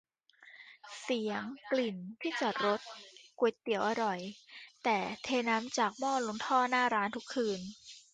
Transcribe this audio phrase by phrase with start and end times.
[1.01, 2.79] เสียง กลิ่น ที่จอดรถ
[3.39, 4.19] ก๋วยเตี๋ยวอร่อย
[4.83, 7.59] แต่เทน้ำจากหม้อลงท่อหน้าร้านทุกคืน